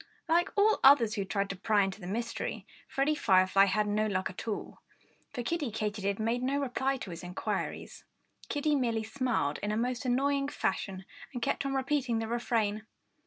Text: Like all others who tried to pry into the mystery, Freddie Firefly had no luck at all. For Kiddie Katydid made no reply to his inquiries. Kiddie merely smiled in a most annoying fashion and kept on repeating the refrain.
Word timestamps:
Like 0.27 0.49
all 0.57 0.79
others 0.83 1.13
who 1.13 1.23
tried 1.25 1.51
to 1.51 1.55
pry 1.55 1.83
into 1.83 2.01
the 2.01 2.07
mystery, 2.07 2.65
Freddie 2.87 3.13
Firefly 3.13 3.65
had 3.65 3.85
no 3.85 4.07
luck 4.07 4.31
at 4.31 4.47
all. 4.47 4.79
For 5.31 5.43
Kiddie 5.43 5.69
Katydid 5.69 6.17
made 6.17 6.41
no 6.41 6.57
reply 6.59 6.97
to 6.97 7.11
his 7.11 7.21
inquiries. 7.23 8.03
Kiddie 8.49 8.73
merely 8.75 9.03
smiled 9.03 9.59
in 9.59 9.71
a 9.71 9.77
most 9.77 10.03
annoying 10.03 10.47
fashion 10.47 11.05
and 11.33 11.41
kept 11.43 11.67
on 11.67 11.75
repeating 11.75 12.17
the 12.17 12.27
refrain. 12.27 12.87